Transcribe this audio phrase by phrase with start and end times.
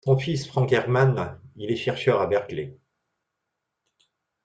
[0.03, 2.75] Son fils, Franck Herman, il est chercheur à Berkeley…